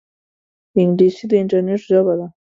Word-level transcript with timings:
انګلیسي 0.79 1.25
د 1.29 1.31
انټرنیټ 1.41 1.81
ژبه 1.89 2.13
ده 2.19 2.27